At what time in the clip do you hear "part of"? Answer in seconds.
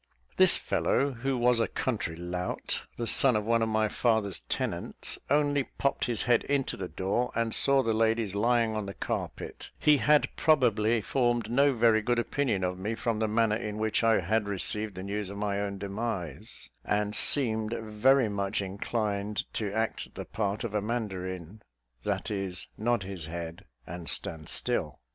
20.25-20.73